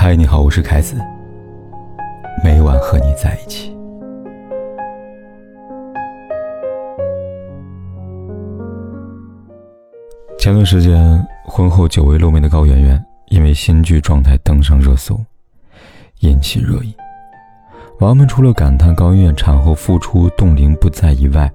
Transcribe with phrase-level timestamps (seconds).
[0.00, 0.96] 嗨，你好，我是凯子。
[2.44, 3.76] 每晚和你在一起。
[10.38, 15.18] 前段时间，婚后久未露面的高圆圆因为新剧状态登上热搜，
[16.20, 16.94] 引起热议。
[17.98, 21.52] 网友们除了感叹高圆圆产后复出冻龄不在以外，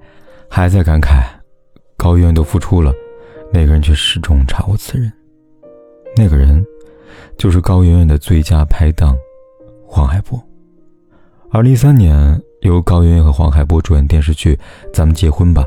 [0.50, 1.24] 还在感慨：
[1.96, 2.92] 高圆圆都复出了，
[3.50, 5.10] 那个人却始终查无此人。
[6.14, 6.62] 那个人。
[7.36, 9.16] 就是高圆圆的最佳拍档，
[9.86, 10.42] 黄海波。
[11.50, 14.54] 二零一三年，由高圆圆和黄海波主演电视剧
[14.92, 15.62] 《咱们结婚吧》，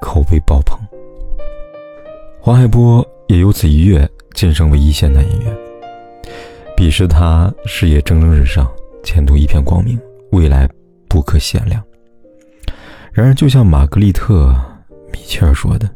[0.00, 0.78] 口碑爆棚。
[2.40, 5.56] 黄海波也由此一跃晋升为一线男演员。
[6.74, 8.66] 彼时他事业蒸蒸日上，
[9.04, 10.00] 前途一片光明，
[10.32, 10.66] 未来
[11.06, 11.82] 不可限量。
[13.12, 14.46] 然而，就像玛格丽特·
[15.12, 15.86] 米切尔说的：“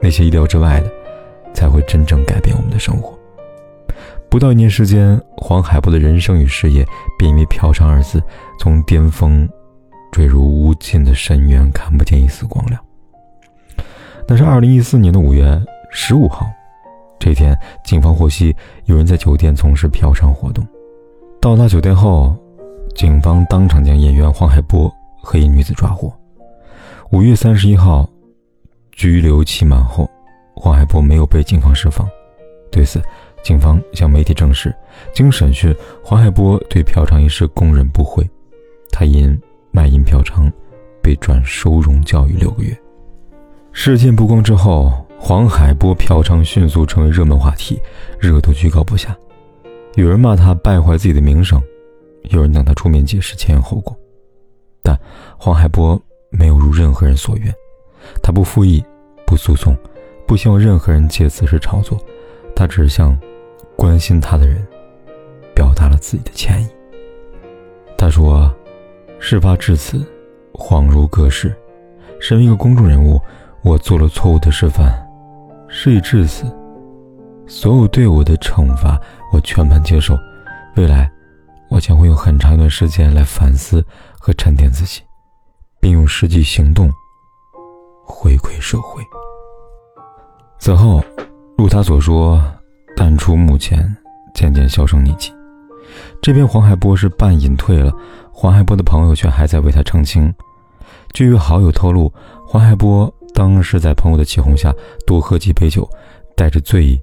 [0.00, 0.92] 那些意料之外的，
[1.52, 3.12] 才会真正改变我们的生活。”
[4.30, 6.86] 不到一年时间，黄海波的人生与事业
[7.18, 8.22] 便因为“嫖娼”二字
[8.58, 9.48] 从巅峰
[10.12, 12.78] 坠入无尽的深渊，看不见一丝光亮。
[14.26, 15.58] 那是二零一四年的五月
[15.90, 16.46] 十五号，
[17.18, 20.66] 这天，警方获悉有人在酒店从事嫖娼活动。
[21.40, 22.36] 到达酒店后，
[22.94, 26.12] 警方当场将演员黄海波和一女子抓获。
[27.10, 28.06] 五月三十一号，
[28.92, 30.06] 拘留期满后，
[30.54, 32.06] 黄海波没有被警方释放。
[32.70, 33.00] 对此，
[33.42, 34.74] 警方向媒体证实，
[35.14, 38.28] 经审讯，黄海波对嫖娼一事供认不讳。
[38.90, 40.50] 他因卖淫嫖娼，
[41.02, 42.76] 被转收容教育六个月。
[43.72, 47.80] 事件曝光之后，黄海波嫖娼迅速成为热门话题，
[48.18, 49.16] 热度居高不下。
[49.94, 51.60] 有人骂他败坏自己的名声，
[52.30, 53.96] 有人等他出面解释前因后果。
[54.82, 54.98] 但
[55.36, 57.52] 黄海波没有如任何人所愿，
[58.22, 58.84] 他不复议，
[59.26, 59.76] 不诉讼，
[60.26, 61.98] 不希望任何人借此事炒作。
[62.58, 63.16] 他只是向
[63.76, 64.66] 关心他的人
[65.54, 66.66] 表达了自己的歉意。
[67.96, 68.52] 他说
[69.20, 70.04] ：“事发至此，
[70.52, 71.56] 恍如隔世。
[72.20, 73.20] 身为一个公众人物，
[73.62, 74.92] 我做了错误的示范。
[75.68, 76.52] 事已至此，
[77.46, 79.00] 所有对我的惩罚，
[79.32, 80.18] 我全盘接受。
[80.74, 81.08] 未来，
[81.70, 83.84] 我将会用很长一段时间来反思
[84.18, 85.00] 和沉淀自己，
[85.78, 86.90] 并用实际行动
[88.04, 89.00] 回馈社会。”
[90.58, 91.00] 此后。
[91.58, 92.40] 如他所说，
[92.96, 93.84] 淡出幕前，
[94.32, 95.32] 渐渐销声匿迹。
[96.22, 97.92] 这边黄海波是半隐退了，
[98.32, 100.32] 黄海波的朋友却还在为他澄清。
[101.12, 102.12] 据好友透露，
[102.46, 104.72] 黄海波当时在朋友的起哄下
[105.04, 105.86] 多喝几杯酒，
[106.36, 107.00] 带着醉意，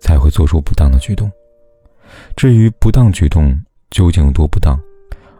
[0.00, 1.30] 才会做出不当的举动。
[2.34, 3.54] 至于不当举动
[3.90, 4.80] 究竟有多不当，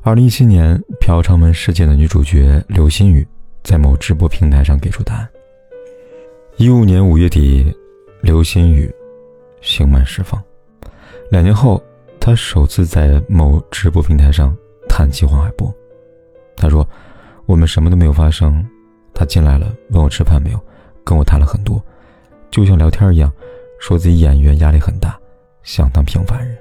[0.02, 3.26] 二零一七年嫖娼门事件的女主角刘心雨
[3.64, 5.26] 在某直播平台上给出答案。
[6.58, 7.74] 一五年五月底。
[8.28, 8.94] 刘心雨
[9.62, 10.38] 刑满释放，
[11.30, 11.82] 两年后，
[12.20, 14.54] 他首次在某直播平台上
[14.86, 15.74] 谈起黄海波。
[16.54, 16.86] 他说
[17.48, 18.62] ：“我们什么都没有发生，
[19.14, 20.60] 他进来了，问我吃饭没有，
[21.04, 21.82] 跟我谈了很多，
[22.50, 23.32] 就像聊天一样，
[23.80, 25.18] 说自己演员压力很大，
[25.62, 26.54] 想当平凡人。”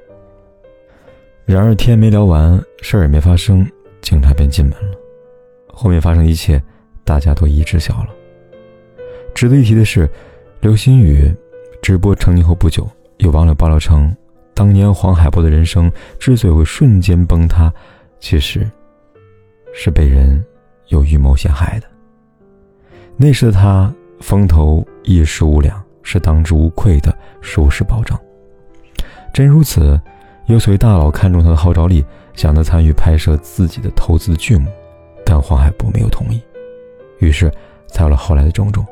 [1.43, 4.97] 然而天没聊完，事儿也没发生，警察便进门了。
[5.67, 6.63] 后面发生一切，
[7.03, 8.15] 大家都一一知晓了。
[9.35, 10.09] 值得一提的是，
[10.61, 11.29] 刘心雨。
[11.81, 14.15] 直播成名后不久，有网友爆料称，
[14.53, 17.71] 当年黄海波的人生之所以会瞬间崩塌，
[18.19, 18.69] 其实
[19.73, 20.43] 是被人
[20.87, 21.87] 有预谋陷害的。
[23.15, 28.19] 那时的他风头一时无两，是当之无愧的收视保障。
[29.33, 29.99] 真如此，
[30.47, 34.69] 有所谓大佬看中他的号召力，想他参与拍摄自己的投资剧目，
[35.25, 36.41] 但黄海波没有同意，
[37.19, 37.51] 于是
[37.87, 38.85] 才有了后来的种种。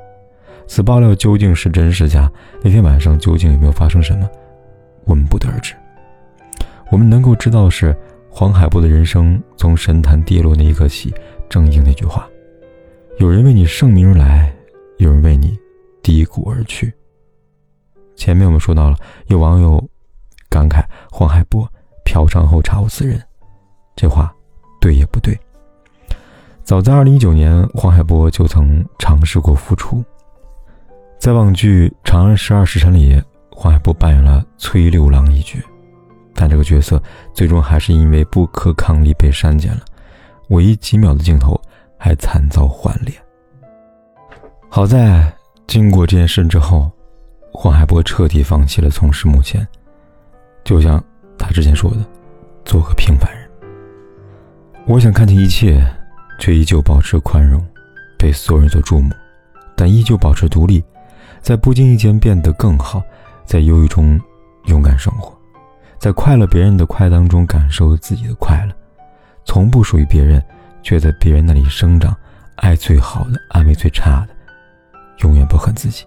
[0.67, 2.31] 此爆料究竟是真是假？
[2.63, 4.29] 那天晚上究竟有没有发生什么？
[5.05, 5.73] 我们不得而知。
[6.91, 7.95] 我们能够知道是，
[8.29, 11.13] 黄海波的人生从神坛跌落那一刻起，
[11.49, 12.27] 正应那句话：
[13.19, 14.53] 有人为你盛名而来，
[14.97, 15.57] 有人为你
[16.01, 16.93] 低谷而去。
[18.15, 19.83] 前面我们说到了，有网友
[20.49, 21.67] 感慨黄海波
[22.03, 23.21] 嫖娼后查无此人，
[23.95, 24.33] 这话
[24.79, 25.37] 对也不对。
[26.63, 30.03] 早在2019年，黄海波就曾尝试过复出。
[31.25, 33.19] 在网剧《长安十二时辰》里，
[33.49, 35.57] 黄海波扮演了崔六郎一角，
[36.35, 37.01] 但这个角色
[37.33, 39.81] 最终还是因为不可抗力被删减了，
[40.49, 41.59] 唯一几秒的镜头
[41.97, 43.17] 还惨遭换脸。
[44.69, 45.33] 好在
[45.65, 46.91] 经过这件事之后，
[47.51, 49.67] 黄海波彻底放弃了从事幕前，
[50.63, 51.03] 就像
[51.39, 52.05] 他之前说的，
[52.65, 53.49] 做个平凡人。
[54.85, 55.83] 我想看清一切，
[56.39, 57.65] 却依旧保持宽容，
[58.15, 59.11] 被所有人所注目，
[59.75, 60.83] 但依旧保持独立。
[61.45, 63.03] 在不经意间变得更好，
[63.45, 64.19] 在忧郁中
[64.63, 65.31] 勇敢生活，
[65.99, 68.73] 在快乐别人的快当中感受自己的快乐，
[69.45, 70.43] 从不属于别人，
[70.81, 72.17] 却在别人那里生长。
[72.55, 74.29] 爱最好的，安慰最差的，
[75.19, 76.03] 永远不恨自己。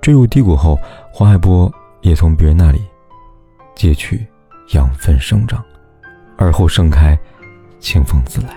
[0.00, 0.78] 坠入低谷后，
[1.12, 1.68] 黄海波
[2.02, 2.80] 也从别人那里
[3.74, 4.24] 借取
[4.74, 5.60] 养分生长，
[6.36, 7.18] 而后盛开，
[7.80, 8.50] 清风自来。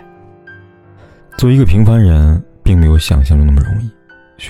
[1.36, 3.90] 做一个平凡人，并没有想象中那么容易，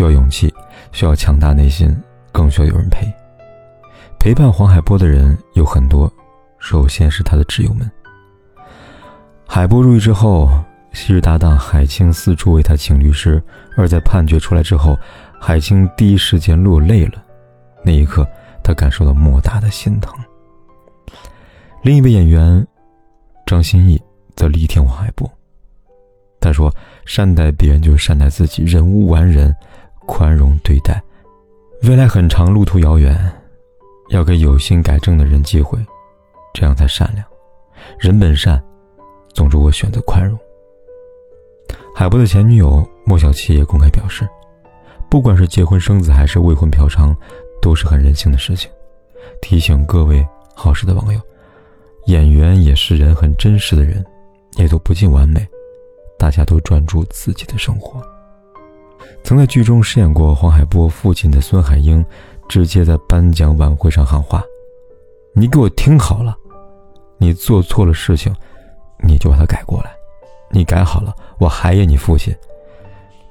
[0.01, 0.51] 需要勇气，
[0.91, 1.95] 需要强大内心，
[2.31, 3.05] 更需要有人陪。
[4.17, 6.11] 陪伴黄海波的人有很多，
[6.57, 7.87] 首先是他的挚友们。
[9.45, 10.49] 海波入狱之后，
[10.91, 13.39] 昔日搭档海清四处为他请律师，
[13.77, 14.97] 而在判决出来之后，
[15.39, 17.23] 海清第一时间落泪了。
[17.85, 18.27] 那一刻，
[18.63, 20.11] 他感受到莫大的心疼。
[21.83, 22.65] 另一位演员
[23.45, 24.01] 张歆艺
[24.35, 25.31] 则力挺黄海波，
[26.39, 26.73] 他说
[27.05, 29.55] ：“善待别人就是善待自己，人无完人，
[30.05, 31.01] 宽容对待。
[31.83, 33.17] 未来很长，路途遥远。”
[34.11, 35.79] 要给有心改正的人机会，
[36.53, 37.25] 这样才善良。
[37.97, 38.61] 人本善，
[39.33, 40.37] 总之我选择宽容。
[41.95, 44.27] 海波的前女友莫小七也公开表示，
[45.09, 47.15] 不管是结婚生子还是未婚嫖娼，
[47.61, 48.69] 都是很人性的事情。
[49.41, 51.21] 提醒各位好事的网友，
[52.07, 54.05] 演员也是人，很真实的人，
[54.57, 55.47] 也都不尽完美。
[56.19, 58.05] 大家都专注自己的生活。
[59.23, 62.03] 曾在剧中饰演过黄海波父亲的孙海英。
[62.49, 64.43] 直接在颁奖晚会上喊话
[65.33, 66.35] ：“你给我听好了，
[67.17, 68.35] 你做错了事情，
[69.01, 69.91] 你就把它改过来。
[70.49, 72.35] 你改好了，我还演你父亲，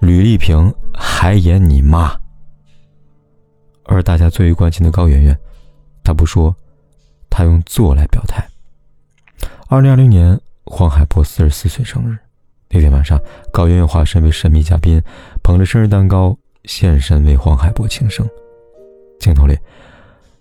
[0.00, 2.18] 吕丽萍还演你妈。”
[3.84, 5.38] 而大家最为关心的高圆圆，
[6.02, 6.56] 她不说，
[7.28, 8.42] 她用做来表态。
[9.68, 12.16] 二零二零年，黄海波四十四岁生日
[12.72, 13.20] 那天晚上，
[13.52, 15.02] 高圆圆化身为神秘嘉宾，
[15.42, 16.36] 捧着生日蛋糕
[16.66, 18.24] 现身为黄海波庆生。
[19.18, 19.58] 镜头里，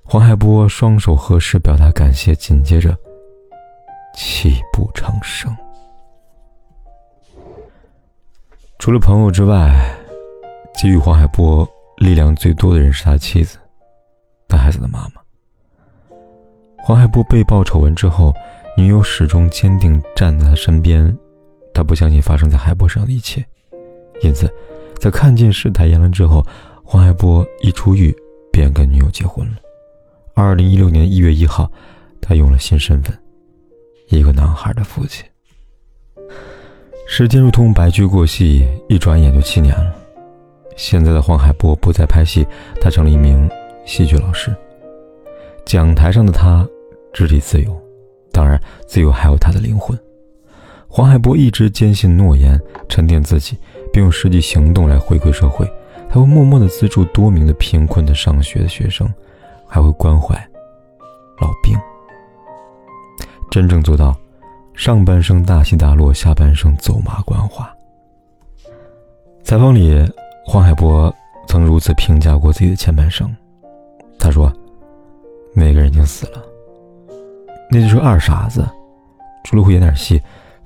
[0.04, 2.96] 黄海波双手合十表达感谢，紧接着
[4.16, 5.52] 泣不成声。
[8.78, 9.98] 除了朋友之外，
[10.80, 11.68] 给予黄海波
[11.98, 13.58] 力量最多的人是他妻子，
[14.48, 16.16] 他孩子的妈妈。
[16.78, 18.32] 黄海波被曝丑闻之后，
[18.78, 21.18] 女友始终坚定站在他身边，
[21.74, 23.46] 他不相信发生在海波上的一切，
[24.22, 24.52] 因此，
[25.00, 26.46] 在看尽世态炎凉之后，
[26.84, 28.16] 黄海波一出狱。
[28.52, 29.54] 便跟女友结婚了。
[30.34, 31.72] 二零一六年一月一号，
[32.20, 33.18] 他用了新身份，
[34.10, 35.24] 一个男孩的父亲。
[37.08, 39.96] 时间如同白驹过隙，一转眼就七年了。
[40.76, 42.46] 现在的黄海波不再拍戏，
[42.82, 43.50] 他成了一名
[43.86, 44.54] 戏剧老师。
[45.64, 46.68] 讲台上的他，
[47.14, 47.82] 肢体自由，
[48.34, 49.98] 当然，自由还有他的灵魂。
[50.92, 52.60] 黄海波一直坚信诺言，
[52.90, 53.56] 沉淀自己，
[53.94, 55.70] 并用实际行动来回馈社会。
[56.10, 59.08] 他会默默的资助多名的贫困的上学的学生，
[59.68, 60.36] 还会关怀
[61.40, 61.78] 老兵，
[63.52, 64.16] 真正做到
[64.74, 67.72] 上半生大起大落，下半生走马观花。
[69.44, 70.04] 采访里，
[70.44, 71.14] 黄海波
[71.48, 73.32] 曾如此评价过自己的前半生，
[74.18, 74.52] 他说
[75.54, 76.44] ：“那个人已经死了，
[77.70, 78.68] 那就是二傻子，
[79.44, 80.20] 除了会演点戏，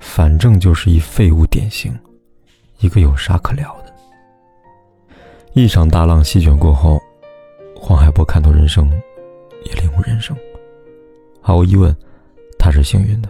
[0.06, 1.92] 反正就是一废物典型，
[2.78, 3.92] 一个有啥可聊的。”
[5.54, 7.00] 一场大浪席卷过后，
[7.74, 8.88] 黄海波看透人生，
[9.64, 10.36] 也领悟人生。
[11.40, 11.94] 毫无疑问，
[12.58, 13.28] 他是幸运的。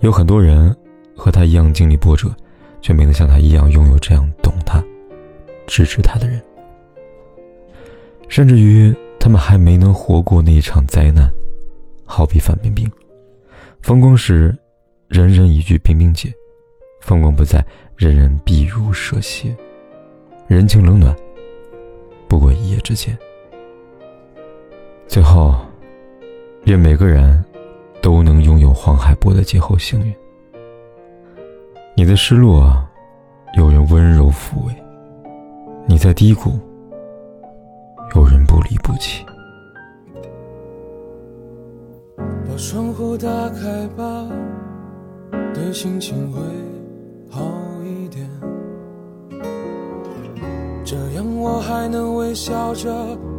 [0.00, 0.76] 有很多人
[1.16, 2.28] 和他一样经历波折，
[2.80, 4.80] 却没能像他一样拥有这样懂他、
[5.66, 6.40] 支持他的人。
[8.28, 11.28] 甚至于，他们还没能活过那一场灾难。
[12.04, 12.88] 好比范冰冰，
[13.82, 14.56] 风光时，
[15.08, 16.28] 人人一句冰冰姐；
[17.00, 17.64] 风光不再，
[17.96, 19.56] 人人避如蛇蝎。
[20.46, 21.16] 人情冷暖，
[22.28, 23.16] 不过一夜之间。
[25.06, 25.56] 最后，
[26.64, 27.42] 愿每个人
[28.02, 30.14] 都能拥有黄海波的劫后幸运。
[31.96, 32.70] 你的失落，
[33.56, 34.74] 有人温柔抚慰；
[35.86, 36.50] 你在低谷，
[38.14, 39.24] 有人不离不弃。
[42.46, 44.28] 把窗户打开吧，
[45.58, 46.40] 对心情会
[47.28, 47.42] 好
[47.84, 48.30] 一点。
[50.84, 52.94] 这样我还能微笑着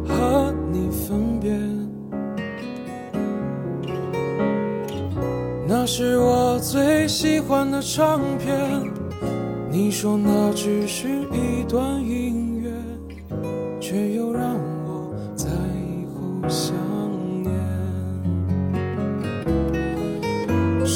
[0.06, 1.50] 和你分别。
[5.66, 8.92] 那是我最喜欢的唱片，
[9.70, 12.29] 你说那只是一段音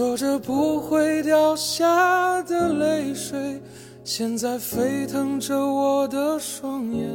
[0.00, 3.60] 说着不会掉下的泪水。
[4.02, 7.06] 现在沸腾着我的双眼，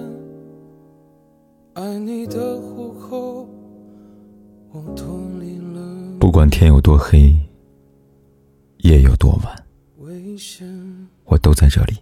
[1.74, 3.50] 爱你的虎口，
[4.72, 5.82] 我脱离了。
[6.20, 7.36] 不管天有多黑，
[8.84, 9.66] 夜有多晚，
[9.98, 10.68] 危险，
[11.24, 11.96] 我都在这里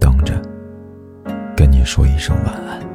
[0.00, 0.42] 等着，
[1.56, 2.91] 跟你说一声晚安。